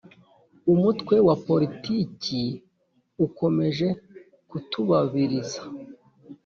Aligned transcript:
Umutwe 0.73 1.15
wa 1.27 1.35
politiki 1.47 2.41
ukomeje 3.25 3.87
kutubabiriza 4.49 5.61